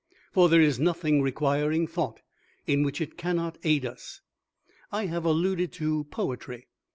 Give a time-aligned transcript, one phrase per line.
[0.31, 2.21] For there is nothing requiring Thought
[2.65, 4.21] in which it cannot aid us.
[4.91, 6.65] I have alluded to Poetry.